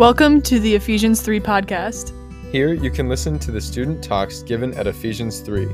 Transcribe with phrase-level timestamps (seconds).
[0.00, 2.14] Welcome to the Ephesians 3 podcast.
[2.50, 5.68] Here you can listen to the student talks given at Ephesians 3,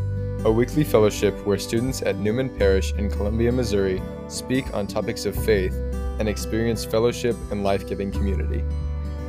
[0.44, 5.44] a weekly fellowship where students at Newman Parish in Columbia, Missouri speak on topics of
[5.44, 5.74] faith
[6.18, 8.64] and experience fellowship and life giving community.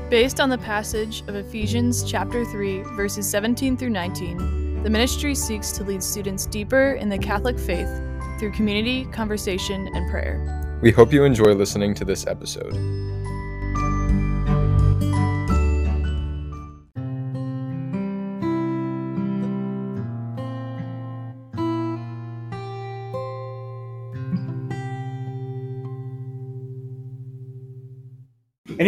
[0.09, 5.71] Based on the passage of Ephesians chapter 3, verses 17 through 19, the ministry seeks
[5.73, 8.01] to lead students deeper in the Catholic faith
[8.39, 10.79] through community, conversation, and prayer.
[10.81, 12.73] We hope you enjoy listening to this episode.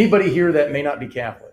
[0.00, 1.52] Anybody here that may not be Catholic?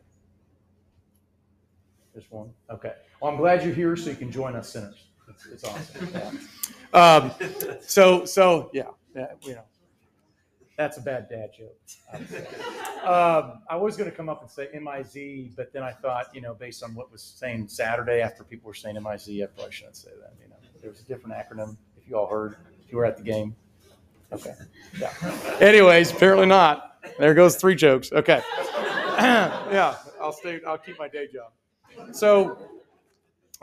[2.16, 2.50] Just one?
[2.70, 2.94] Okay.
[3.22, 5.04] Well, I'm glad you're here so you can join us sinners.
[5.28, 6.10] It's, it's awesome.
[6.14, 6.32] Yeah.
[6.94, 7.32] Um,
[7.82, 8.84] so, so yeah,
[9.14, 9.66] yeah, you know,
[10.78, 11.78] that's a bad dad joke.
[13.06, 16.40] Um, I was going to come up and say MIZ, but then I thought, you
[16.40, 19.98] know, based on what was saying Saturday after people were saying MIZ, I probably shouldn't
[19.98, 20.34] say that.
[20.42, 21.76] You know, there was a different acronym.
[21.98, 23.58] If you all heard, if you were at the game.
[24.32, 24.54] Okay.
[25.00, 25.12] Yeah.
[25.60, 27.00] Anyways, apparently not.
[27.20, 28.12] There goes three jokes.
[28.12, 28.42] Okay.
[29.18, 30.60] yeah, I'll stay.
[30.68, 31.52] I'll keep my day job.
[32.14, 32.58] So,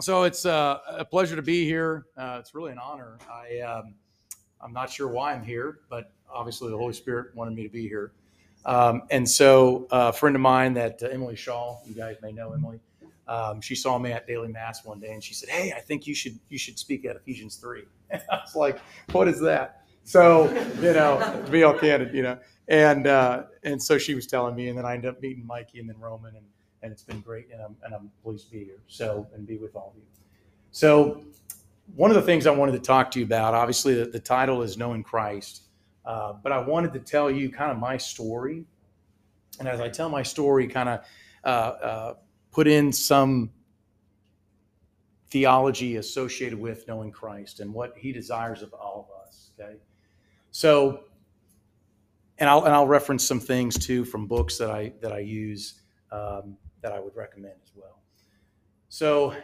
[0.01, 2.07] so it's uh, a pleasure to be here.
[2.17, 3.19] Uh, it's really an honor.
[3.31, 3.95] I um,
[4.61, 7.87] I'm not sure why I'm here, but obviously the Holy Spirit wanted me to be
[7.87, 8.13] here.
[8.65, 12.33] Um, and so, uh, a friend of mine that uh, Emily Shaw, you guys may
[12.33, 12.81] know Emily.
[13.29, 16.07] Um, she saw me at daily mass one day, and she said, "Hey, I think
[16.07, 17.85] you should you should speak at Ephesians 3.
[18.13, 18.81] I was like,
[19.13, 22.39] "What is that?" So, you know, to be all candid, you know,
[22.69, 25.81] and uh, and so she was telling me, and then I ended up meeting Mikey
[25.81, 26.45] and then Roman, and
[26.83, 28.83] and it's been great, and I'm and I'm pleased to be here.
[28.87, 30.07] So and be with all of you.
[30.71, 31.25] So
[31.97, 34.63] one of the things I wanted to talk to you about, obviously, the, the title
[34.63, 35.63] is knowing Christ,
[36.05, 38.65] uh, but I wanted to tell you kind of my story,
[39.59, 41.01] and as I tell my story, kind of
[41.45, 42.15] uh, uh,
[42.51, 43.51] put in some
[45.31, 49.51] theology associated with knowing Christ and what He desires of all of us.
[49.59, 49.77] Okay.
[50.55, 51.01] So,
[52.39, 55.81] and I'll and I'll reference some things too from books that I that I use
[56.13, 57.99] um, that I would recommend as well.
[58.89, 59.35] So,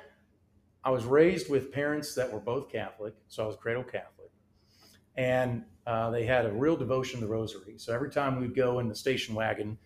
[0.84, 4.30] I was raised with parents that were both Catholic, so I was cradle Catholic,
[5.16, 7.74] and uh, they had a real devotion to the Rosary.
[7.76, 9.76] So every time we'd go in the station wagon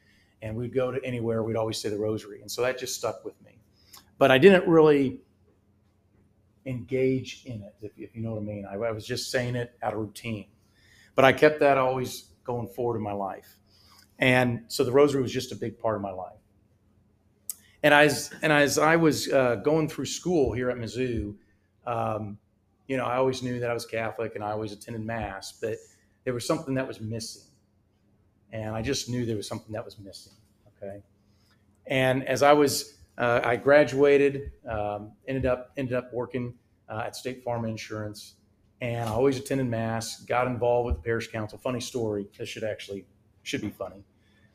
[0.42, 3.24] and we'd go to anywhere, we'd always say the Rosary, and so that just stuck
[3.24, 3.58] with me.
[4.18, 5.22] But I didn't really
[6.66, 8.66] engage in it, if, if you know what I mean.
[8.70, 10.48] I, I was just saying it out of routine.
[11.14, 13.56] But I kept that always going forward in my life.
[14.19, 16.38] And so the rosary was just a big part of my life.
[17.82, 21.34] And as and as I was uh, going through school here at Mizzou,
[21.86, 22.38] um,
[22.86, 25.76] you know, I always knew that I was Catholic and I always attended Mass, but
[26.24, 27.42] there was something that was missing,
[28.53, 30.32] and I just knew there was something that was missing.
[30.82, 31.03] Okay,
[31.86, 36.54] and as I was, uh, I graduated, um, ended up ended up working
[36.88, 38.36] uh, at State Farm Insurance,
[38.80, 40.22] and I always attended mass.
[40.22, 41.58] Got involved with the parish council.
[41.58, 42.26] Funny story.
[42.38, 43.06] This should actually
[43.42, 44.04] should be funny.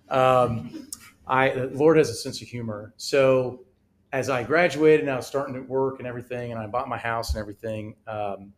[0.09, 0.87] Um,
[1.27, 2.93] I the Lord has a sense of humor.
[2.97, 3.65] So
[4.11, 6.97] as I graduated and I was starting to work and everything, and I bought my
[6.97, 8.53] house and everything, um,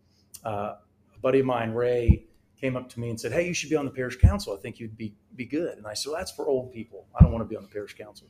[0.46, 0.76] uh,
[1.16, 2.26] a buddy of mine, Ray,
[2.60, 4.54] came up to me and said, "Hey, you should be on the parish council.
[4.54, 7.08] I think you'd be be good." And I said, well, "That's for old people.
[7.16, 8.28] I don't want to be on the parish council."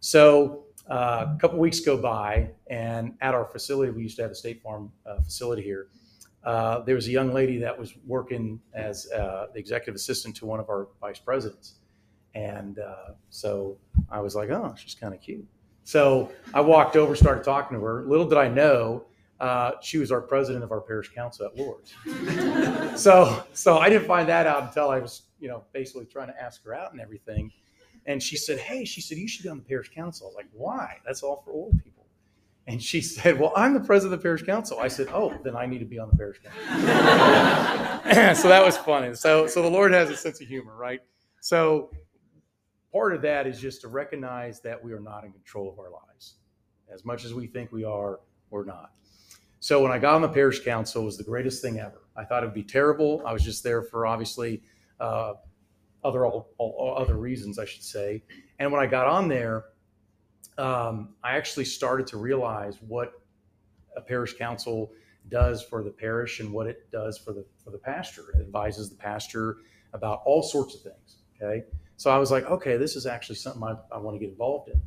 [0.00, 4.32] So uh, a couple weeks go by, and at our facility, we used to have
[4.32, 5.88] a State Farm uh, facility here
[6.44, 10.46] uh, there was a young lady that was working as uh, the executive assistant to
[10.46, 11.74] one of our vice presidents.
[12.34, 13.76] And uh, so
[14.10, 15.46] I was like, oh, she's kind of cute.
[15.84, 18.04] So I walked over, started talking to her.
[18.06, 19.04] Little did I know,
[19.42, 21.92] uh, she was our president of our parish council at Lourdes.
[23.00, 26.40] so, so I didn't find that out until I was, you know, basically trying to
[26.40, 27.50] ask her out and everything.
[28.06, 30.36] And she said, "Hey, she said you should be on the parish council." I was
[30.36, 30.98] like, "Why?
[31.04, 32.01] That's all for old people."
[32.66, 34.78] And she said, Well, I'm the president of the parish council.
[34.78, 36.62] I said, Oh, then I need to be on the parish council.
[38.34, 39.14] so that was funny.
[39.14, 41.00] So, so the Lord has a sense of humor, right?
[41.40, 41.90] So
[42.92, 45.90] part of that is just to recognize that we are not in control of our
[45.90, 46.34] lives.
[46.92, 48.20] As much as we think we are,
[48.50, 48.92] we're not.
[49.60, 52.02] So when I got on the parish council, it was the greatest thing ever.
[52.16, 53.22] I thought it would be terrible.
[53.24, 54.62] I was just there for obviously
[55.00, 55.34] uh,
[56.04, 58.24] other all, all, other reasons, I should say.
[58.58, 59.64] And when I got on there,
[60.58, 63.20] um, I actually started to realize what
[63.96, 64.92] a parish council
[65.28, 68.22] does for the parish and what it does for the for the pastor.
[68.34, 69.58] It advises the pastor
[69.92, 71.16] about all sorts of things.
[71.40, 71.64] Okay,
[71.96, 74.68] so I was like, okay, this is actually something I, I want to get involved
[74.68, 74.80] in.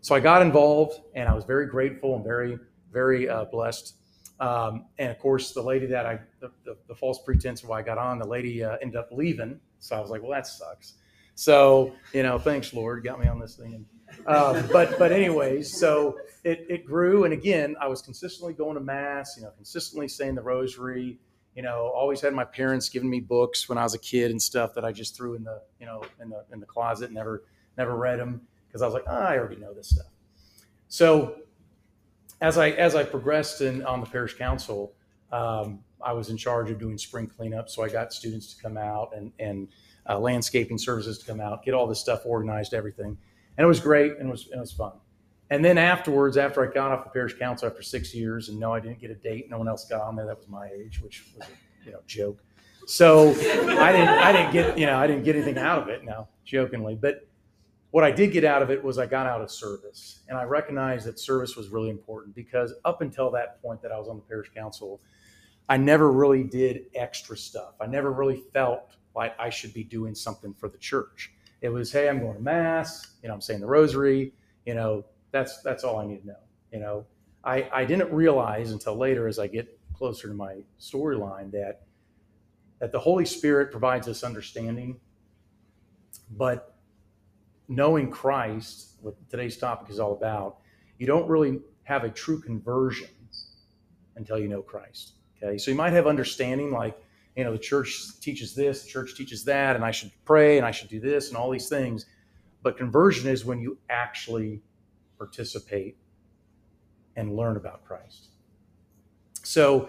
[0.00, 2.58] So I got involved, and I was very grateful and very
[2.92, 3.94] very uh, blessed.
[4.40, 7.80] Um, and of course, the lady that I the, the, the false pretense of why
[7.80, 9.60] I got on, the lady uh, ended up leaving.
[9.80, 10.94] So I was like, well, that sucks.
[11.34, 13.84] So you know, thanks Lord, got me on this thing.
[14.26, 18.80] Um, but but anyways, so it, it grew, and again, I was consistently going to
[18.80, 21.18] mass, you know, consistently saying the rosary,
[21.54, 24.40] you know, always had my parents giving me books when I was a kid and
[24.40, 27.44] stuff that I just threw in the you know in the in the closet, never
[27.76, 30.06] never read them because I was like, oh, I already know this stuff.
[30.88, 31.42] So
[32.40, 34.92] as I as I progressed in on the parish council,
[35.32, 37.68] um, I was in charge of doing spring cleanup.
[37.68, 39.68] So I got students to come out and and
[40.08, 43.18] uh, landscaping services to come out, get all this stuff organized, everything,
[43.60, 44.92] and it was great and it was it was fun.
[45.50, 48.72] And then afterwards, after I got off the parish council after six years, and no,
[48.72, 49.50] I didn't get a date.
[49.50, 51.50] No one else got on there that was my age, which was a
[51.84, 52.42] you know joke.
[52.86, 56.04] So I didn't I didn't get you know I didn't get anything out of it.
[56.06, 57.28] Now jokingly, but
[57.90, 60.44] what I did get out of it was I got out of service, and I
[60.44, 64.16] recognized that service was really important because up until that point that I was on
[64.16, 65.02] the parish council,
[65.68, 67.74] I never really did extra stuff.
[67.78, 71.34] I never really felt like I should be doing something for the church.
[71.60, 74.32] It was, hey, I'm going to mass, you know, I'm saying the rosary,
[74.64, 76.42] you know, that's that's all I need to know.
[76.72, 77.06] You know,
[77.44, 81.82] I, I didn't realize until later as I get closer to my storyline that
[82.80, 84.98] that the Holy Spirit provides us understanding,
[86.30, 86.76] but
[87.68, 90.58] knowing Christ, what today's topic is all about,
[90.98, 93.08] you don't really have a true conversion
[94.16, 95.12] until you know Christ.
[95.42, 96.98] Okay, so you might have understanding like,
[97.36, 100.66] you know, the church teaches this, the church teaches that, and I should pray and
[100.66, 102.06] I should do this and all these things.
[102.62, 104.62] But conversion is when you actually
[105.16, 105.96] participate
[107.16, 108.28] and learn about Christ.
[109.42, 109.88] So,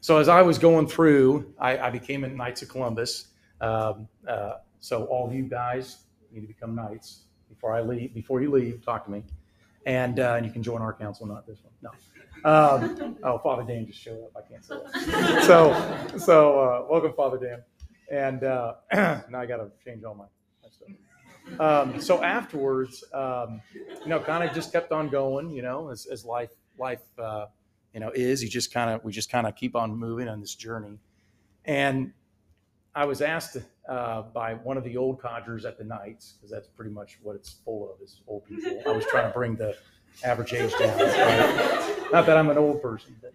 [0.00, 3.28] so as I was going through, I, I became a Knights of Columbus.
[3.60, 8.14] Um, uh, so all of you guys need to become knights before I leave.
[8.14, 9.22] Before you leave, talk to me,
[9.84, 11.72] and uh, and you can join our council, not this one.
[11.82, 11.90] No.
[12.44, 14.32] Um, oh, Father Dan just showed up.
[14.36, 15.44] I can't say that.
[15.44, 17.62] So, so uh, welcome, Father Dan.
[18.10, 20.24] And uh, now I got to change all my,
[20.62, 21.60] my stuff.
[21.60, 25.50] Um, so afterwards, um, you know, kind of just kept on going.
[25.50, 27.46] You know, as, as life life uh,
[27.92, 28.42] you know is.
[28.42, 30.98] You just kind of we just kind of keep on moving on this journey.
[31.64, 32.12] And
[32.94, 33.58] I was asked
[33.88, 37.36] uh, by one of the old codgers at the Knights, because that's pretty much what
[37.36, 38.82] it's full of is old people.
[38.86, 39.76] I was trying to bring the
[40.24, 40.98] average age down.
[40.98, 42.12] Right?
[42.12, 43.32] Not that I'm an old person, but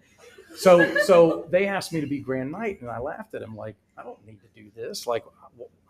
[0.56, 3.76] so so they asked me to be Grand Knight, and I laughed at them like,
[3.96, 5.06] I don't need to do this.
[5.06, 5.24] Like,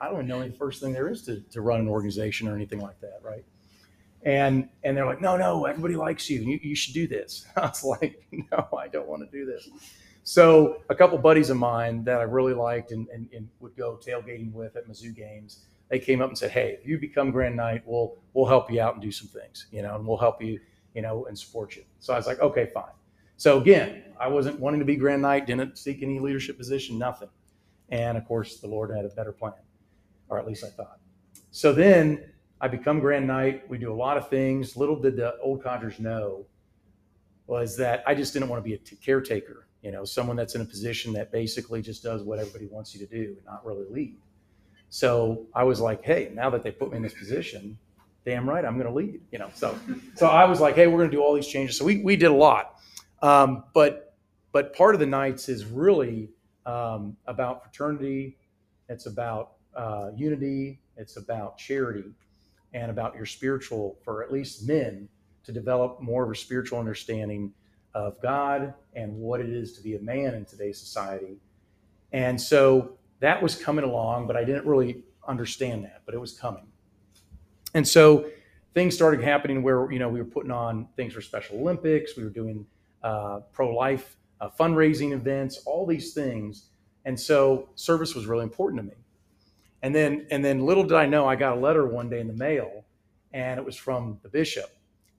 [0.00, 2.80] I don't know any first thing there is to, to run an organization or anything
[2.80, 3.44] like that, right?
[4.22, 6.40] And and they're like, no, no, everybody likes you.
[6.40, 7.46] You, you should do this.
[7.56, 9.68] I was like, no, I don't want to do this.
[10.24, 13.96] So a couple buddies of mine that I really liked and, and, and, would go
[14.04, 17.54] tailgating with at Mizzou games, they came up and said, "Hey, if you become Grand
[17.54, 20.42] Knight, we'll we'll help you out and do some things, you know, and we'll help
[20.42, 20.58] you,
[20.96, 22.96] you know, and support you." So I was like, "Okay, fine."
[23.36, 27.28] So again, I wasn't wanting to be Grand Knight, didn't seek any leadership position, nothing.
[27.90, 29.62] And of course, the Lord had a better plan,
[30.28, 30.98] or at least I thought.
[31.52, 33.68] So then I become Grand Knight.
[33.70, 34.76] We do a lot of things.
[34.76, 36.46] Little did the old codgers know
[37.46, 40.62] was that I just didn't want to be a caretaker you know, someone that's in
[40.62, 43.86] a position that basically just does what everybody wants you to do and not really
[43.88, 44.18] lead.
[44.88, 47.78] So I was like, hey, now that they put me in this position,
[48.26, 49.20] damn right, I'm going to lead.
[49.30, 49.78] You know, so
[50.14, 51.78] so I was like, hey, we're going to do all these changes.
[51.78, 52.74] So we we did a lot,
[53.22, 54.14] um, but
[54.52, 56.28] but part of the Knights is really
[56.66, 58.36] um, about fraternity.
[58.88, 60.80] It's about uh, unity.
[60.98, 62.10] It's about charity,
[62.74, 65.08] and about your spiritual for at least men
[65.44, 67.52] to develop more of a spiritual understanding
[67.94, 71.38] of God and what it is to be a man in today's society.
[72.12, 76.36] And so that was coming along, but I didn't really understand that, but it was
[76.38, 76.66] coming.
[77.76, 78.26] And so
[78.74, 82.24] things started happening where, you know, we were putting on things for Special Olympics, we
[82.24, 82.66] were doing
[83.02, 86.70] uh, pro life uh, fundraising events, all these things.
[87.04, 88.96] And so service was really important to me.
[89.82, 92.26] And then, and then little did I know, I got a letter one day in
[92.26, 92.84] the mail,
[93.32, 94.70] and it was from the bishop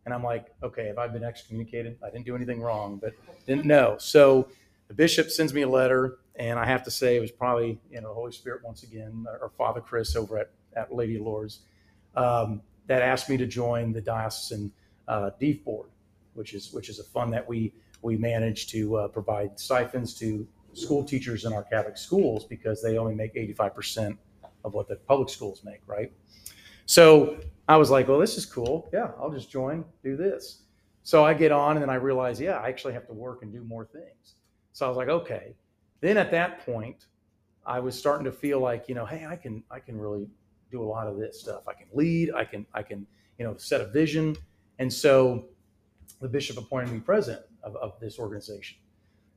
[0.07, 1.97] and I'm like, okay, have I been excommunicated?
[2.01, 3.11] I didn't do anything wrong, but
[3.45, 3.97] didn't know.
[3.99, 4.47] So
[4.87, 7.99] the bishop sends me a letter, and I have to say it was probably, you
[7.99, 11.59] know, the Holy Spirit once again, or Father Chris over at, at Lady Lourdes,
[12.17, 14.71] um, that asked me to join the diocesan
[15.07, 15.89] uh, DEEF board,
[16.33, 20.45] which is which is a fund that we we manage to uh, provide stipends to
[20.73, 24.17] school teachers in our Catholic schools because they only make 85%
[24.63, 26.11] of what the public schools make, right?
[26.85, 28.87] So I was like, well, this is cool.
[28.93, 30.61] Yeah, I'll just join, do this.
[31.03, 33.51] So I get on and then I realize, yeah, I actually have to work and
[33.51, 34.35] do more things.
[34.73, 35.55] So I was like, okay.
[36.01, 37.07] Then at that point,
[37.65, 40.27] I was starting to feel like, you know, hey, I can I can really
[40.71, 41.63] do a lot of this stuff.
[41.67, 43.05] I can lead, I can I can,
[43.37, 44.35] you know, set a vision.
[44.79, 45.45] And so
[46.21, 48.77] the bishop appointed me president of, of this organization.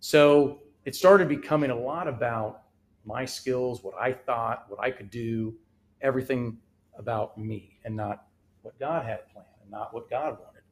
[0.00, 2.62] So it started becoming a lot about
[3.04, 5.54] my skills, what I thought, what I could do,
[6.00, 6.58] everything
[6.99, 8.25] about me and not
[8.62, 10.62] what God had planned and not what God wanted.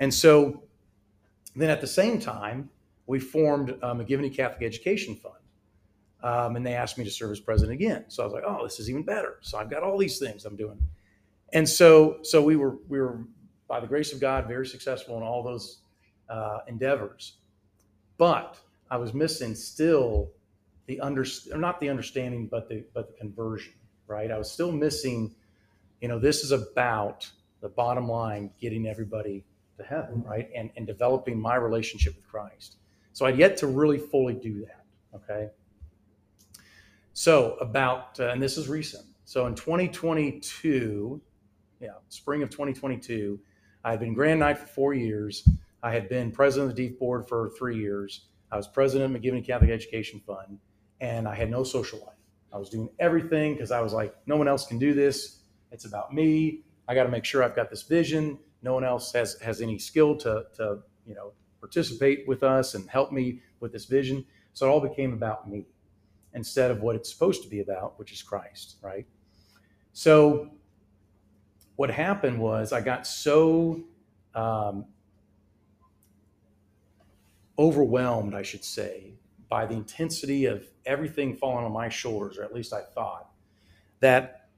[0.00, 0.64] And so
[1.56, 2.70] then at the same time,
[3.06, 5.34] we formed a McGivney Catholic Education Fund.
[6.24, 8.06] Um, and they asked me to serve as president again.
[8.08, 9.36] So I was like, oh, this is even better.
[9.42, 10.80] So I've got all these things I'm doing.
[11.52, 13.20] And so, so we were, we were,
[13.68, 15.82] by the grace of God, very successful in all those
[16.30, 17.34] uh, endeavors.
[18.16, 18.58] But
[18.90, 20.30] I was missing still
[20.86, 23.74] the under, not the understanding, but the, but the conversion,
[24.06, 24.30] right?
[24.30, 25.34] I was still missing,
[26.00, 29.44] you know, this is about the bottom line, getting everybody
[29.76, 30.48] to heaven, right?
[30.56, 32.76] And, and developing my relationship with Christ.
[33.12, 34.84] So I'd yet to really fully do that.
[35.14, 35.50] Okay.
[37.14, 39.04] So about, uh, and this is recent.
[39.24, 41.22] So in 2022,
[41.80, 43.38] yeah, spring of 2022,
[43.84, 45.48] I had been Grand Knight for four years.
[45.80, 48.26] I had been president of the Deaf Board for three years.
[48.50, 50.58] I was president of McGivney Catholic Education Fund,
[51.00, 52.18] and I had no social life.
[52.52, 55.42] I was doing everything because I was like, no one else can do this.
[55.70, 56.62] It's about me.
[56.88, 58.38] I got to make sure I've got this vision.
[58.60, 62.88] No one else has has any skill to to you know participate with us and
[62.90, 64.24] help me with this vision.
[64.52, 65.66] So it all became about me
[66.34, 69.06] instead of what it's supposed to be about, which is Christ, right?
[69.92, 70.50] So
[71.76, 73.82] what happened was I got so
[74.34, 74.86] um,
[77.58, 79.14] overwhelmed, I should say,
[79.48, 83.30] by the intensity of everything falling on my shoulders, or at least I thought,
[84.00, 84.48] that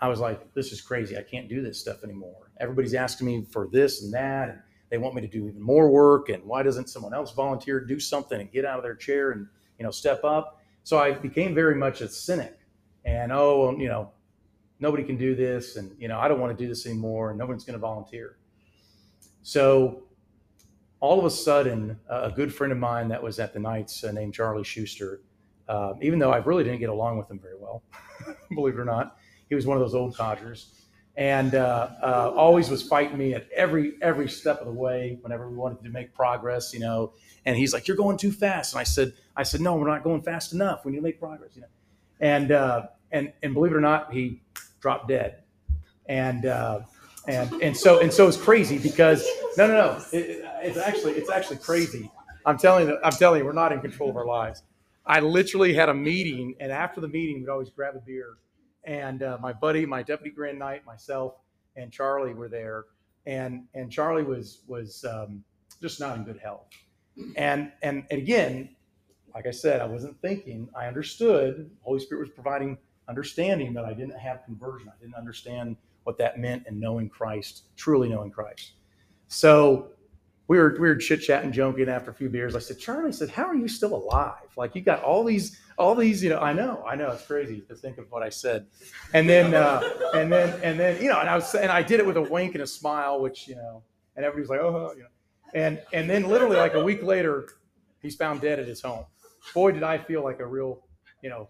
[0.00, 1.16] I was like, this is crazy.
[1.16, 2.50] I can't do this stuff anymore.
[2.60, 4.50] Everybody's asking me for this and that.
[4.50, 4.58] And
[4.90, 6.28] they want me to do even more work.
[6.28, 9.46] And why doesn't someone else volunteer do something and get out of their chair and,
[9.78, 10.55] you know, step up?
[10.86, 12.60] So I became very much a cynic
[13.04, 14.12] and, oh, you know,
[14.78, 15.74] nobody can do this.
[15.74, 17.30] And, you know, I don't want to do this anymore.
[17.30, 18.38] And no one's going to volunteer.
[19.42, 20.04] So
[21.00, 24.12] all of a sudden, a good friend of mine that was at the Knights uh,
[24.12, 25.22] named Charlie Schuster,
[25.66, 27.82] uh, even though I really didn't get along with him very well,
[28.54, 29.16] believe it or not,
[29.48, 30.85] he was one of those old codgers
[31.16, 35.48] and uh, uh, always was fighting me at every every step of the way whenever
[35.48, 37.12] we wanted to make progress you know.
[37.46, 38.74] And he's like you're going too fast.
[38.74, 40.84] And i said i said no we're not going fast enough.
[40.84, 41.68] We need to make progress you know.
[42.20, 44.42] And uh, and and believe it or not he
[44.80, 45.42] dropped dead.
[46.06, 46.80] And uh,
[47.26, 51.30] and and so and so it's crazy because no no no it, it's actually it's
[51.30, 52.10] actually crazy.
[52.44, 54.62] I'm telling you i'm telling you we're not in control of our lives.
[55.06, 58.34] I literally had a meeting and after the meeting we'd always grab a beer
[58.86, 61.34] and uh, my buddy, my deputy grand knight, myself,
[61.76, 62.84] and Charlie were there,
[63.26, 65.44] and and Charlie was was um,
[65.80, 66.68] just not in good health,
[67.36, 68.70] and and and again,
[69.34, 70.68] like I said, I wasn't thinking.
[70.74, 71.70] I understood.
[71.82, 72.78] Holy Spirit was providing
[73.08, 74.88] understanding, but I didn't have conversion.
[74.88, 78.72] I didn't understand what that meant in knowing Christ, truly knowing Christ.
[79.28, 79.90] So
[80.48, 82.54] we were we were chit chatting, joking after a few beers.
[82.54, 84.48] I said, Charlie, I said, how are you still alive?
[84.56, 86.38] Like you got all these, all these, you know.
[86.38, 88.66] I know, I know, it's crazy to think of what I said.
[89.12, 89.82] And then, uh,
[90.14, 92.22] and then, and then, you know, and I was, and I did it with a
[92.22, 93.82] wink and a smile, which you know,
[94.14, 95.08] and everybody's like, oh, you know,
[95.54, 97.48] and and then literally like a week later,
[98.00, 99.04] he's found dead at his home.
[99.52, 100.82] Boy, did I feel like a real,
[101.22, 101.48] you know,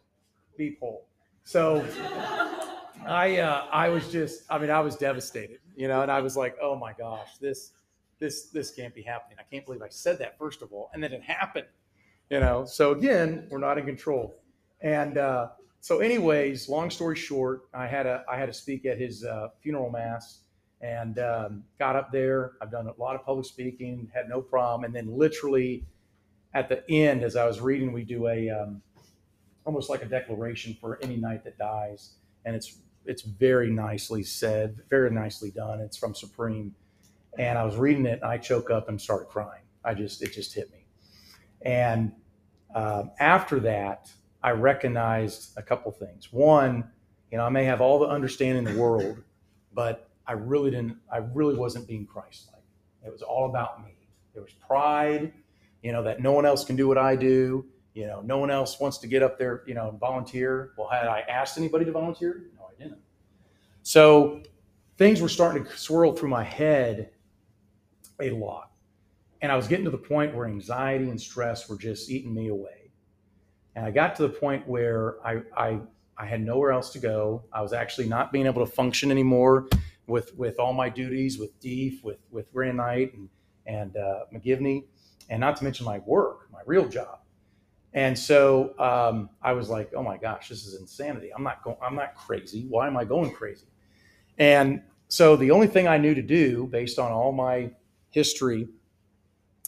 [0.57, 1.09] deep hole.
[1.45, 1.87] So.
[3.07, 6.37] I uh, I was just I mean I was devastated, you know, and I was
[6.37, 7.71] like, oh my gosh, this
[8.19, 9.39] this this can't be happening.
[9.39, 11.67] I can't believe I said that first of all, and then it happened.
[12.31, 14.41] You know, so again, we're not in control.
[14.81, 15.49] And uh,
[15.81, 19.49] so, anyways, long story short, I had a I had to speak at his uh,
[19.63, 20.41] funeral mass,
[20.81, 22.53] and um, got up there.
[22.61, 24.85] I've done a lot of public speaking, had no problem.
[24.85, 25.87] And then, literally,
[26.55, 28.83] at the end, as I was reading, we do a um,
[29.65, 34.83] almost like a declaration for any knight that dies, and it's it's very nicely said,
[34.91, 35.81] very nicely done.
[35.81, 36.75] It's from Supreme
[37.39, 39.63] and I was reading it and I choke up and started crying.
[39.85, 40.87] I just it just hit me.
[41.63, 42.13] And
[42.75, 44.11] um, after that,
[44.43, 46.33] I recognized a couple things.
[46.33, 46.91] One,
[47.31, 49.23] you know, I may have all the understanding in the world,
[49.73, 50.97] but I really didn't.
[51.13, 52.63] I really wasn't being Christ-like.
[53.05, 53.97] It was all about me.
[54.35, 55.33] There was pride,
[55.83, 57.67] you know, that no one else can do what I do.
[57.95, 60.73] You know, no one else wants to get up there, you know, and volunteer.
[60.77, 62.51] Well, had I asked anybody to volunteer?
[62.59, 63.01] No, I didn't.
[63.83, 64.43] So
[64.99, 67.11] things were starting to swirl through my head
[68.21, 68.71] a lot.
[69.43, 72.49] And I was getting to the point where anxiety and stress were just eating me
[72.49, 72.91] away.
[73.75, 75.81] And I got to the point where I, I,
[76.17, 77.45] I had nowhere else to go.
[77.53, 79.69] I was actually not being able to function anymore
[80.07, 83.29] with, with all my duties, with Deef, with, with Grand Knight and,
[83.67, 84.85] and uh, McGivney,
[85.29, 87.19] and not to mention my work, my real job.
[87.97, 91.31] And so um, I was like, "Oh my gosh, this is insanity!
[91.35, 91.79] I'm not going.
[91.83, 92.67] I'm not crazy.
[92.69, 93.67] Why am I going crazy?"
[94.37, 97.71] And so the only thing I knew to do, based on all my
[98.17, 98.67] history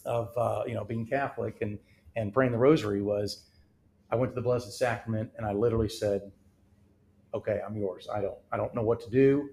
[0.06, 1.78] of uh, you know being Catholic and
[2.16, 3.44] and praying the Rosary was
[4.10, 6.32] I went to the Blessed Sacrament and I literally said,
[7.34, 8.08] "Okay, I'm yours.
[8.12, 9.50] I don't I don't know what to do.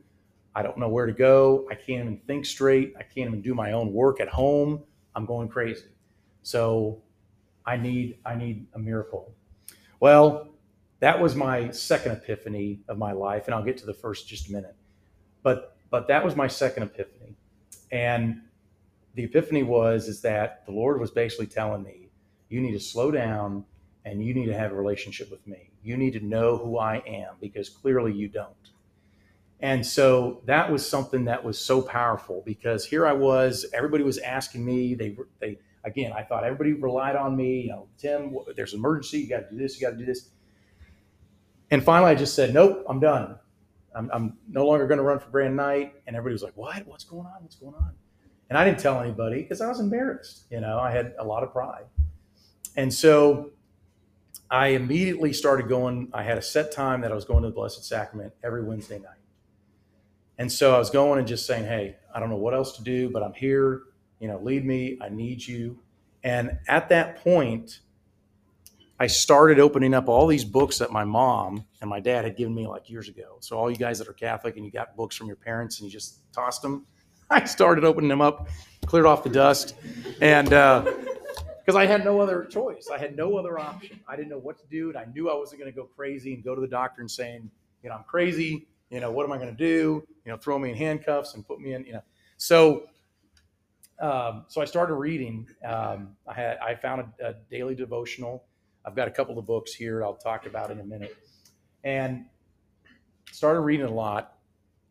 [0.55, 1.67] I don't know where to go.
[1.69, 2.93] I can't even think straight.
[2.97, 4.81] I can't even do my own work at home.
[5.13, 5.89] I'm going crazy.
[6.41, 7.01] So
[7.65, 9.35] I need I need a miracle.
[9.99, 10.55] Well,
[11.01, 14.47] that was my second epiphany of my life, and I'll get to the first just
[14.47, 14.77] a minute.
[15.43, 17.35] But but that was my second epiphany,
[17.91, 18.41] and
[19.15, 22.09] the epiphany was is that the Lord was basically telling me,
[22.49, 23.65] you need to slow down
[24.03, 25.71] and you need to have a relationship with me.
[25.83, 28.53] You need to know who I am because clearly you don't.
[29.61, 34.17] And so that was something that was so powerful because here I was, everybody was
[34.19, 38.73] asking me, they they again, I thought everybody relied on me, you know, Tim, there's
[38.73, 40.29] an emergency, you got to do this, you got to do this.
[41.71, 43.39] And finally I just said, nope, I'm done.
[43.95, 45.93] I'm, I'm no longer going to run for Grand Knight.
[46.05, 46.85] And everybody was like, what?
[46.85, 47.41] What's going on?
[47.41, 47.93] What's going on?
[48.49, 50.45] And I didn't tell anybody because I was embarrassed.
[50.51, 51.85] You know, I had a lot of pride.
[52.75, 53.51] And so
[54.49, 56.09] I immediately started going.
[56.13, 58.99] I had a set time that I was going to the Blessed Sacrament every Wednesday
[58.99, 59.17] night.
[60.37, 62.83] And so I was going and just saying, hey, I don't know what else to
[62.83, 63.83] do, but I'm here.
[64.19, 64.97] You know, lead me.
[65.01, 65.79] I need you.
[66.23, 67.79] And at that point,
[68.99, 72.55] I started opening up all these books that my mom and my dad had given
[72.55, 73.37] me like years ago.
[73.41, 75.85] So all you guys that are Catholic and you got books from your parents and
[75.85, 76.85] you just tossed them,
[77.29, 78.47] I started opening them up,
[78.85, 79.75] cleared off the dust,
[80.21, 83.99] and because uh, I had no other choice, I had no other option.
[84.07, 86.33] I didn't know what to do, and I knew I wasn't going to go crazy
[86.33, 87.49] and go to the doctor and saying,
[87.81, 88.67] you know, I'm crazy.
[88.91, 90.05] You know, what am I going to do?
[90.25, 91.85] You know, throw me in handcuffs and put me in.
[91.85, 92.03] You know,
[92.37, 92.87] so
[93.99, 95.47] um, so I started reading.
[95.65, 98.45] Um, I had I found a, a daily devotional.
[98.85, 101.15] I've got a couple of books here I'll talk about in a minute,
[101.83, 102.25] and
[103.31, 104.37] started reading a lot,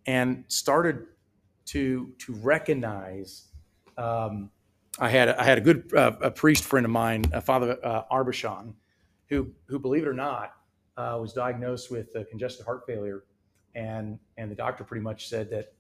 [0.06, 1.06] and started
[1.66, 3.48] to to recognize.
[3.96, 4.50] Um,
[4.98, 8.22] I had I had a good uh, a priest friend of mine, uh, Father uh,
[9.28, 10.54] who who believe it or not
[10.96, 13.24] uh, was diagnosed with congestive heart failure,
[13.74, 15.72] and and the doctor pretty much said that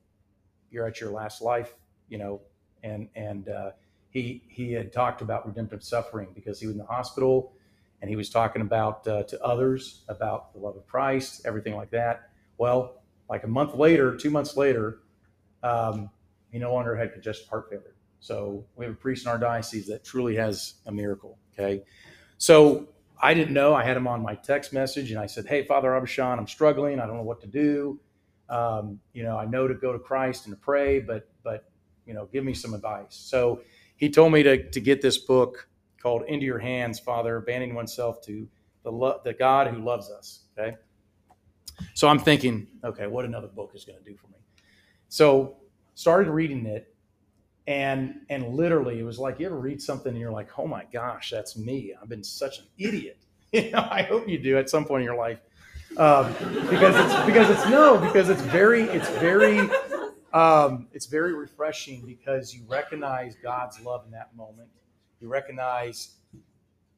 [0.70, 1.74] you're at your last life,
[2.08, 2.40] you know,
[2.82, 3.70] and and uh,
[4.10, 7.52] he he had talked about redemptive suffering because he was in the hospital,
[8.00, 11.90] and he was talking about uh, to others about the love of Christ, everything like
[11.90, 12.30] that.
[12.58, 15.00] Well, like a month later, two months later,
[15.64, 16.10] um,
[16.50, 17.96] he no longer had congestive heart failure.
[18.20, 21.38] So we have a priest in our diocese that truly has a miracle.
[21.52, 21.82] Okay.
[22.38, 22.88] So
[23.20, 23.74] I didn't know.
[23.74, 27.00] I had him on my text message and I said, Hey, Father Abishan, I'm struggling.
[27.00, 27.98] I don't know what to do.
[28.48, 31.70] Um, you know, I know to go to Christ and to pray, but, but,
[32.06, 33.14] you know, give me some advice.
[33.16, 33.62] So
[33.96, 35.68] he told me to, to get this book
[36.02, 38.46] called Into Your Hands, Father, abandoning oneself to
[38.82, 40.40] the, lo- the God who loves us.
[40.58, 40.76] Okay.
[41.94, 44.43] So I'm thinking, okay, what another book is going to do for me.
[45.14, 45.58] So
[45.94, 46.92] started reading it,
[47.68, 50.86] and and literally it was like you ever read something and you're like, oh my
[50.92, 51.94] gosh, that's me.
[51.94, 53.18] I've been such an idiot.
[53.52, 55.38] You know, I hope you do at some point in your life,
[55.96, 56.32] um,
[56.68, 59.60] because it's because it's no because it's very it's very
[60.32, 64.68] um, it's very refreshing because you recognize God's love in that moment.
[65.20, 66.16] You recognize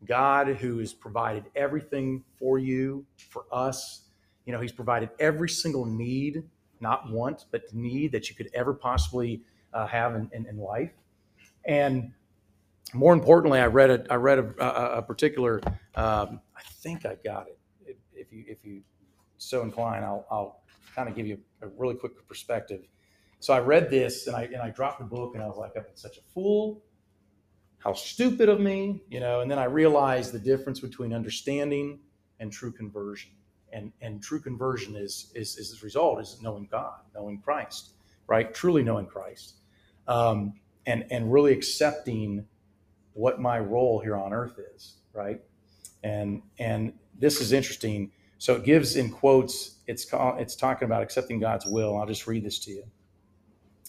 [0.06, 4.04] God who has provided everything for you, for us.
[4.46, 6.44] You know, He's provided every single need
[6.80, 10.92] not want, but need that you could ever possibly uh, have in, in, in, life.
[11.64, 12.12] And
[12.94, 15.60] more importantly, I read a, I read a, a, a particular,
[15.94, 17.58] um, I think I got it.
[17.84, 18.82] If, if, you, if you
[19.38, 20.62] so inclined, I'll, I'll
[20.94, 22.82] kind of give you a really quick perspective.
[23.40, 25.72] So I read this and I, and I dropped the book and I was like,
[25.76, 26.82] I've been such a fool.
[27.78, 32.00] How stupid of me, you know, and then I realized the difference between understanding
[32.40, 33.30] and true conversion
[33.76, 37.90] and and true conversion is is is the result is knowing God, knowing Christ,
[38.26, 38.52] right?
[38.52, 39.56] Truly knowing Christ,
[40.08, 40.54] um,
[40.86, 42.46] and and really accepting
[43.12, 45.40] what my role here on earth is, right?
[46.02, 48.10] And and this is interesting.
[48.38, 49.76] So it gives in quotes.
[49.86, 51.96] It's called, it's talking about accepting God's will.
[51.96, 52.84] I'll just read this to you.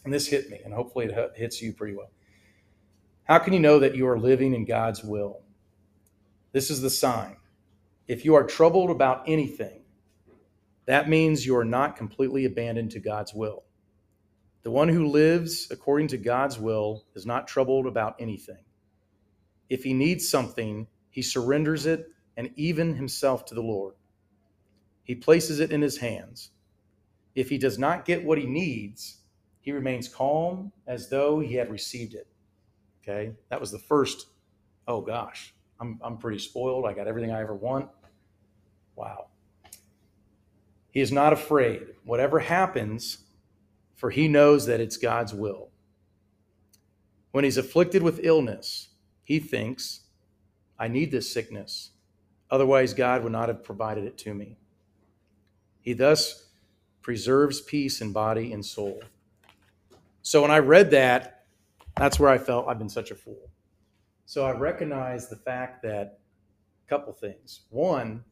[0.06, 2.12] And this hit me, and hopefully it hits you pretty well.
[3.24, 5.42] How can you know that you are living in God's will?
[6.54, 7.36] This is the sign.
[8.08, 9.82] If you are troubled about anything,
[10.86, 13.64] that means you are not completely abandoned to God's will.
[14.64, 18.64] The one who lives according to God's will is not troubled about anything.
[19.70, 23.96] If he needs something, he surrenders it and even himself to the Lord.
[25.04, 26.52] He places it in his hands.
[27.36, 29.22] If he does not get what he needs,
[29.62, 32.28] he remains calm as though he had received it.
[33.04, 34.28] Okay, that was the first.
[34.88, 36.86] Oh gosh, I'm, I'm pretty spoiled.
[36.86, 37.90] I got everything I ever want.
[38.98, 39.28] Wow.
[40.90, 41.84] He is not afraid.
[42.04, 43.20] Whatever happens,
[43.96, 45.70] for he knows that it's God's will.
[47.32, 48.90] When he's afflicted with illness,
[49.24, 50.02] he thinks,
[50.80, 51.92] I need this sickness.
[52.50, 54.58] Otherwise, God would not have provided it to me.
[55.82, 56.50] He thus
[57.02, 59.02] preserves peace in body and soul.
[60.24, 61.46] So when I read that,
[61.96, 63.50] that's where I felt I've been such a fool.
[64.26, 66.20] So I recognize the fact that
[66.86, 67.62] a couple things.
[67.70, 68.24] One,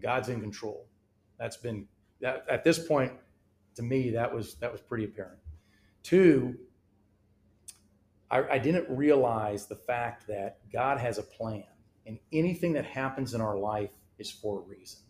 [0.00, 0.86] God's in control.
[1.38, 1.86] That's been
[2.20, 3.12] that at this point
[3.76, 5.38] to me that was that was pretty apparent.
[6.02, 6.56] Two,
[8.30, 11.64] I, I didn't realize the fact that God has a plan,
[12.06, 15.00] and anything that happens in our life is for a reason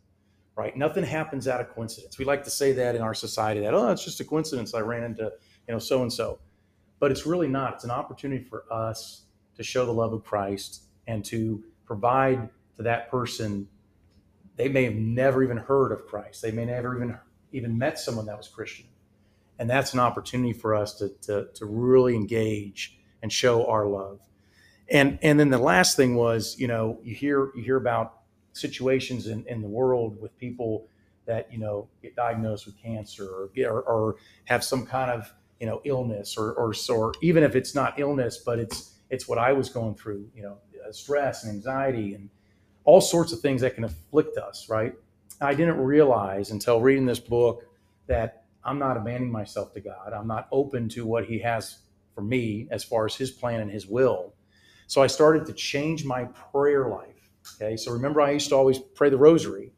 [0.61, 0.77] right?
[0.77, 2.19] Nothing happens out of coincidence.
[2.19, 4.81] We like to say that in our society that, oh, it's just a coincidence I
[4.81, 6.39] ran into, you know, so and so.
[6.99, 7.75] But it's really not.
[7.75, 9.23] It's an opportunity for us
[9.57, 13.69] to show the love of Christ and to provide to that person.
[14.61, 16.43] They may have never even heard of Christ.
[16.43, 17.17] They may never even
[17.51, 18.85] even met someone that was Christian.
[19.59, 24.21] And that's an opportunity for us to, to, to really engage and show our love.
[24.91, 28.21] And and then the last thing was, you know, you hear you hear about
[28.53, 30.89] situations in, in the world with people
[31.25, 35.33] that you know get diagnosed with cancer or, get, or, or have some kind of
[35.59, 39.39] you know illness or, or or even if it's not illness but it's it's what
[39.39, 40.59] I was going through you know
[40.91, 42.29] stress and anxiety and
[42.91, 44.95] all sorts of things that can afflict us right
[45.41, 47.65] I didn't realize until reading this book
[48.07, 51.79] that I'm not abandoning myself to God I'm not open to what he has
[52.15, 54.35] for me as far as his plan and his will
[54.87, 57.21] so I started to change my prayer life
[57.57, 57.77] Okay.
[57.77, 59.73] So remember, I used to always pray the rosary.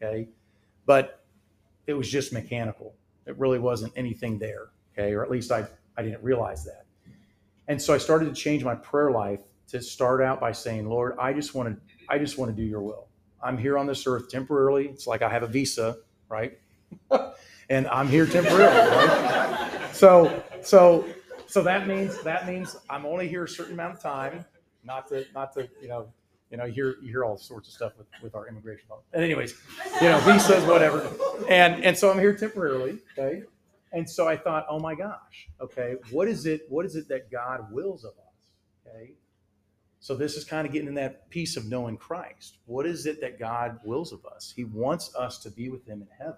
[0.00, 0.28] Okay.
[0.86, 1.24] But
[1.86, 2.94] it was just mechanical.
[3.26, 4.68] It really wasn't anything there.
[4.92, 5.12] Okay.
[5.12, 6.84] Or at least I, I didn't realize that.
[7.68, 11.16] And so I started to change my prayer life to start out by saying, Lord,
[11.20, 13.08] I just want to, I just want to do your will.
[13.42, 14.88] I'm here on this earth temporarily.
[14.88, 16.58] It's like I have a visa, right?
[17.70, 19.88] and I'm here temporarily, right?
[19.92, 21.06] So, so,
[21.46, 24.44] so that means that means I'm only here a certain amount of time.
[24.84, 26.08] Not to, not to, you know,
[26.50, 29.00] you know, hear you hear all sorts of stuff with, with our immigration law.
[29.12, 29.54] And anyways,
[30.00, 31.06] you know, visas, whatever.
[31.48, 33.42] And and so I'm here temporarily, okay.
[33.92, 36.62] And so I thought, oh my gosh, okay, what is it?
[36.68, 38.86] What is it that God wills of us?
[38.86, 39.12] Okay.
[40.00, 42.58] So this is kind of getting in that piece of knowing Christ.
[42.66, 44.52] What is it that God wills of us?
[44.54, 46.36] He wants us to be with Him in heaven.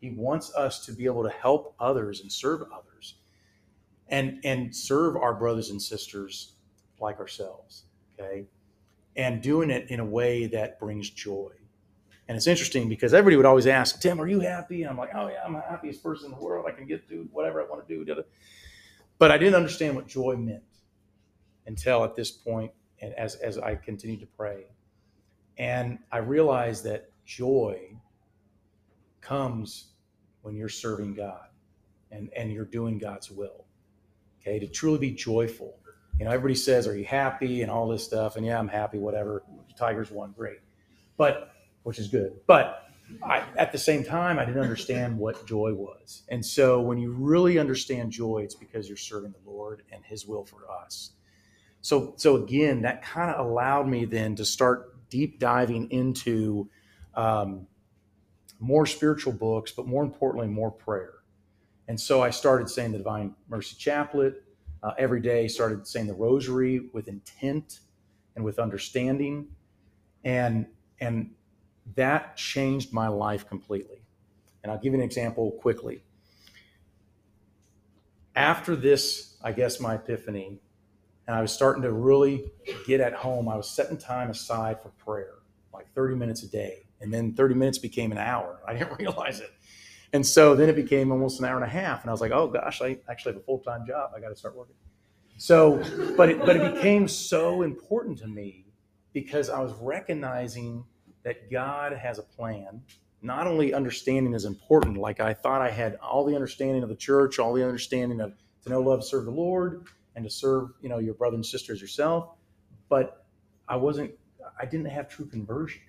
[0.00, 3.16] He wants us to be able to help others and serve others,
[4.08, 6.54] and and serve our brothers and sisters
[6.98, 7.84] like ourselves.
[8.18, 8.46] Okay
[9.16, 11.50] and doing it in a way that brings joy.
[12.28, 14.82] And it's interesting because everybody would always ask, Tim, are you happy?
[14.82, 16.64] And I'm like, oh, yeah, I'm the happiest person in the world.
[16.68, 18.24] I can get to whatever I want to do.
[19.18, 20.62] But I didn't understand what joy meant
[21.70, 24.66] until at this point, and as, as I continued to pray.
[25.56, 27.96] And I realized that joy
[29.20, 29.92] comes
[30.42, 31.48] when you're serving God
[32.10, 33.64] and, and you're doing God's will.
[34.40, 35.80] Okay, to truly be joyful
[36.20, 38.98] you know, everybody says, "Are you happy?" and all this stuff, and yeah, I'm happy.
[38.98, 39.42] Whatever.
[39.74, 40.58] Tigers won, great,
[41.16, 41.52] but
[41.82, 42.38] which is good.
[42.46, 42.90] But
[43.22, 47.12] I, at the same time, I didn't understand what joy was, and so when you
[47.12, 51.12] really understand joy, it's because you're serving the Lord and His will for us.
[51.80, 56.68] So, so again, that kind of allowed me then to start deep diving into
[57.14, 57.66] um,
[58.58, 61.14] more spiritual books, but more importantly, more prayer.
[61.88, 64.34] And so I started saying the Divine Mercy Chaplet
[64.82, 67.80] uh, every day, started saying the rosary with intent
[68.36, 69.48] and with understanding.
[70.22, 70.66] And,
[71.00, 71.32] and
[71.96, 74.02] that changed my life completely.
[74.62, 76.04] And I'll give you an example quickly.
[78.36, 80.60] After this, I guess my epiphany,
[81.26, 82.50] and I was starting to really
[82.86, 85.34] get at home, I was setting time aside for prayer,
[85.72, 86.86] like 30 minutes a day.
[87.00, 88.60] And then 30 minutes became an hour.
[88.66, 89.50] I didn't realize it.
[90.12, 92.02] And so then it became almost an hour and a half.
[92.02, 94.10] And I was like, oh gosh, I actually have a full time job.
[94.16, 94.74] I got to start working.
[95.36, 95.82] So,
[96.16, 98.66] but it, but it became so important to me
[99.12, 100.84] because I was recognizing
[101.22, 102.82] that God has a plan.
[103.22, 106.96] Not only understanding is important, like I thought I had all the understanding of the
[106.96, 110.88] church, all the understanding of to know, love, serve the Lord, and to serve, you
[110.88, 112.30] know, your brother and sisters yourself.
[112.88, 113.24] But
[113.68, 114.12] I wasn't,
[114.60, 115.82] I didn't have true conversion,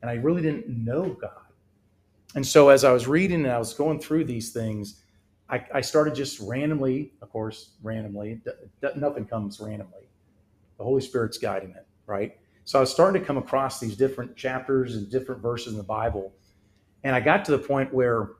[0.00, 1.30] and I really didn't know God.
[2.34, 5.02] And so as I was reading and I was going through these things,
[5.50, 8.40] I, I started just randomly, of course, randomly.
[8.80, 10.08] D- nothing comes randomly.
[10.78, 12.38] The Holy Spirit's guiding it, right?
[12.64, 15.84] So I was starting to come across these different chapters and different verses in the
[15.84, 16.32] Bible,
[17.04, 18.30] and I got to the point where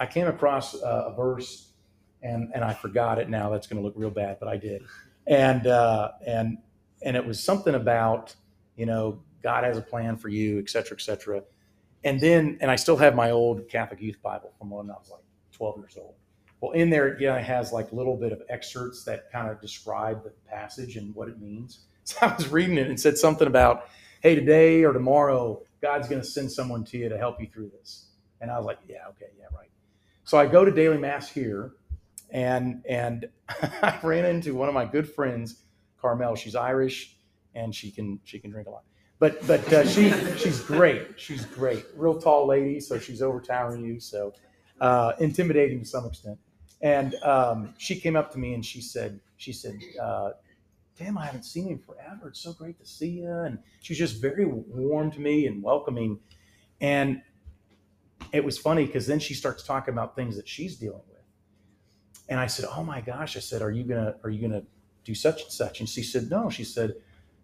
[0.00, 1.69] I came across uh, a verse,
[2.22, 3.50] and and I forgot it now.
[3.50, 4.82] That's going to look real bad, but I did,
[5.26, 6.58] and uh, and
[7.02, 8.34] and it was something about
[8.76, 11.42] you know God has a plan for you, et cetera, et cetera
[12.04, 15.10] and then and I still have my old Catholic Youth Bible from when I was
[15.10, 16.14] like 12 years old.
[16.60, 19.60] Well, in there, yeah, it has like a little bit of excerpts that kind of
[19.60, 21.80] describe the passage and what it means.
[22.02, 23.88] So I was reading it and said something about,
[24.20, 27.70] hey, today or tomorrow, God's going to send someone to you to help you through
[27.78, 28.06] this.
[28.40, 29.70] And I was like, yeah, okay, yeah, right.
[30.24, 31.74] So I go to daily mass here,
[32.32, 35.62] and and I ran into one of my good friends,
[36.00, 36.36] Carmel.
[36.36, 37.16] She's Irish,
[37.54, 38.84] and she can she can drink a lot.
[39.18, 41.08] But but uh, she she's great.
[41.16, 41.84] She's great.
[41.94, 44.00] Real tall lady, so she's overtowering you.
[44.00, 44.32] So
[44.80, 46.38] uh, intimidating to some extent.
[46.82, 49.78] And um, she came up to me and she said she said.
[50.00, 50.30] Uh,
[51.00, 52.28] Damn, I haven't seen you forever.
[52.28, 53.30] It's so great to see you.
[53.30, 56.18] And she was just very warm to me and welcoming.
[56.82, 57.22] And
[58.32, 61.09] it was funny because then she starts talking about things that she's dealing with.
[62.30, 64.62] And I said, "Oh my gosh!" I said, "Are you gonna Are you gonna
[65.04, 66.94] do such and such?" And she said, "No." She said,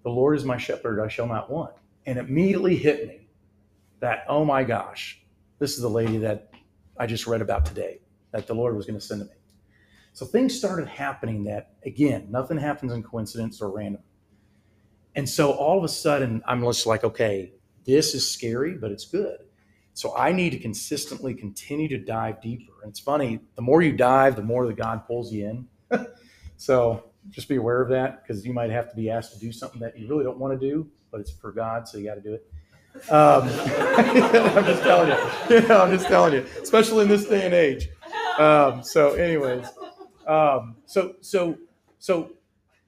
[0.05, 1.75] "The Lord is my shepherd; I shall not want."
[2.07, 3.29] And it immediately hit me
[4.01, 5.22] that, "Oh my gosh,
[5.59, 6.51] this is the lady that
[6.96, 9.35] I just read about today that the Lord was going to send to me."
[10.12, 14.03] So things started happening that, again, nothing happens in coincidence or random.
[15.14, 17.53] And so all of a sudden, I'm just like, okay,
[17.85, 19.46] this is scary, but it's good.
[19.97, 22.75] So I need to consistently continue to dive deeper.
[22.83, 26.07] And it's funny, the more you dive, the more the God pulls you in.
[26.59, 29.53] so just be aware of that because you might have to be asked to do
[29.53, 32.17] something that you really don't want to do, but it's for God, so you got
[32.17, 32.47] to do it.
[33.11, 35.75] Um, I'm just telling you.
[35.75, 37.89] I'm just telling you, especially in this day and age.
[38.39, 39.67] Um, so, anyways,
[40.27, 41.57] um, so, so,
[41.99, 42.33] so,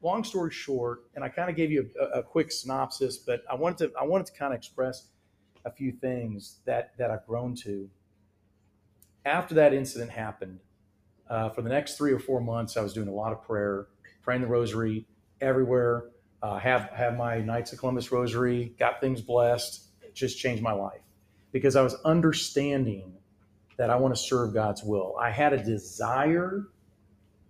[0.03, 3.55] long story short, and I kind of gave you a, a, quick synopsis, but I
[3.55, 5.07] wanted to, I wanted to kind of express
[5.65, 7.89] a few things that that I've grown to.
[9.25, 10.61] After that incident happened,
[11.29, 13.89] uh, for the next three or four months, I was doing a lot of prayer,
[14.23, 15.07] praying the rosary
[15.41, 16.05] everywhere.
[16.43, 19.85] Uh, have have my Knights of Columbus rosary, got things blessed.
[20.15, 21.03] Just changed my life
[21.53, 23.15] because I was understanding
[23.77, 25.17] that I want to serve God's will.
[25.21, 26.65] I had a desire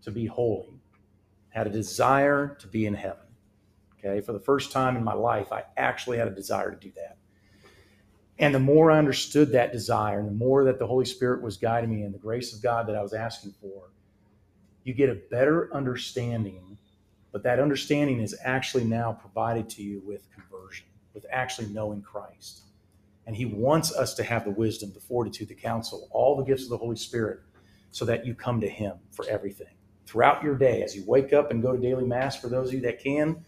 [0.02, 0.80] to be holy,
[1.48, 3.24] had a desire to be in heaven.
[3.98, 6.92] Okay, for the first time in my life, I actually had a desire to do
[6.96, 7.16] that.
[8.38, 11.56] And the more I understood that desire, and the more that the Holy Spirit was
[11.56, 13.90] guiding me and the grace of God that I was asking for,
[14.84, 16.78] you get a better understanding.
[17.32, 22.62] But that understanding is actually now provided to you with conversion, with actually knowing Christ.
[23.26, 26.62] And He wants us to have the wisdom, the fortitude, the counsel, all the gifts
[26.62, 27.40] of the Holy Spirit,
[27.90, 29.74] so that you come to Him for everything
[30.08, 32.74] throughout your day as you wake up and go to daily mass for those of
[32.74, 33.44] you that can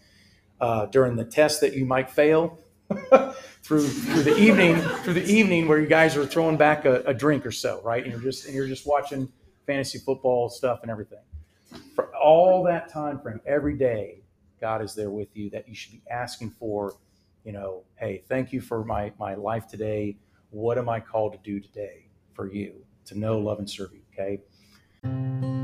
[0.59, 2.59] uh, during the test that you might fail
[3.63, 7.13] through through the evening through the evening where you guys are throwing back a, a,
[7.13, 8.03] drink or so right?
[8.03, 9.31] And you're just and you're just watching
[9.65, 11.19] fantasy football stuff and everything.
[11.95, 14.21] For all that time frame every day
[14.59, 16.95] god is there with you that you should be asking for
[17.43, 20.17] you know hey thank you for my my life today.
[20.49, 22.73] What am i called to do today for you?
[23.05, 25.60] To know love and serve you okay